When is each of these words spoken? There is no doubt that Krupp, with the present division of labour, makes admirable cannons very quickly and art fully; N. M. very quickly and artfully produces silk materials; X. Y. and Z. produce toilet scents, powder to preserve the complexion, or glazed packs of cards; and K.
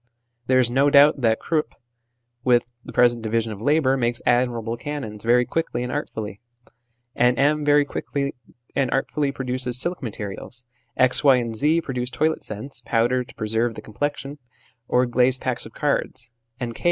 There 0.47 0.57
is 0.57 0.71
no 0.71 0.89
doubt 0.89 1.21
that 1.21 1.39
Krupp, 1.39 1.75
with 2.43 2.65
the 2.83 2.91
present 2.91 3.21
division 3.21 3.51
of 3.51 3.61
labour, 3.61 3.95
makes 3.97 4.19
admirable 4.25 4.75
cannons 4.75 5.23
very 5.23 5.45
quickly 5.45 5.83
and 5.83 5.91
art 5.91 6.09
fully; 6.09 6.41
N. 7.15 7.37
M. 7.37 7.63
very 7.63 7.85
quickly 7.85 8.33
and 8.75 8.89
artfully 8.89 9.31
produces 9.31 9.79
silk 9.79 10.01
materials; 10.01 10.65
X. 10.97 11.23
Y. 11.23 11.35
and 11.35 11.55
Z. 11.55 11.81
produce 11.81 12.09
toilet 12.09 12.43
scents, 12.43 12.81
powder 12.83 13.23
to 13.23 13.35
preserve 13.35 13.75
the 13.75 13.81
complexion, 13.83 14.39
or 14.87 15.05
glazed 15.05 15.39
packs 15.39 15.67
of 15.67 15.73
cards; 15.73 16.31
and 16.59 16.73
K. 16.73 16.79